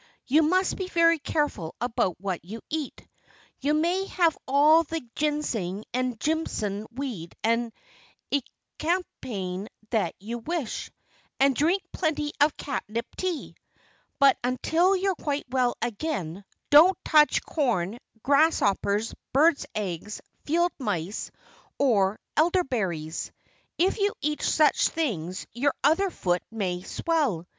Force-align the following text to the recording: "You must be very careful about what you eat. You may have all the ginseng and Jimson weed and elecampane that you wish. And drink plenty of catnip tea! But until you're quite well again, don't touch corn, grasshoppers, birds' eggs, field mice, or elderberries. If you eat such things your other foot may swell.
"You 0.25 0.41
must 0.41 0.77
be 0.77 0.87
very 0.87 1.19
careful 1.19 1.75
about 1.79 2.19
what 2.19 2.43
you 2.43 2.61
eat. 2.71 3.07
You 3.59 3.75
may 3.75 4.05
have 4.07 4.35
all 4.47 4.81
the 4.81 5.07
ginseng 5.15 5.83
and 5.93 6.19
Jimson 6.19 6.87
weed 6.91 7.35
and 7.43 7.71
elecampane 8.31 9.67
that 9.91 10.15
you 10.17 10.39
wish. 10.39 10.89
And 11.39 11.55
drink 11.55 11.83
plenty 11.93 12.31
of 12.41 12.57
catnip 12.57 13.15
tea! 13.15 13.53
But 14.17 14.39
until 14.43 14.95
you're 14.95 15.13
quite 15.13 15.45
well 15.51 15.77
again, 15.83 16.45
don't 16.71 16.97
touch 17.05 17.43
corn, 17.43 17.99
grasshoppers, 18.23 19.13
birds' 19.33 19.67
eggs, 19.75 20.19
field 20.45 20.71
mice, 20.79 21.29
or 21.77 22.19
elderberries. 22.35 23.31
If 23.77 23.99
you 23.99 24.15
eat 24.19 24.41
such 24.41 24.87
things 24.87 25.45
your 25.53 25.75
other 25.83 26.09
foot 26.09 26.41
may 26.49 26.81
swell. 26.81 27.45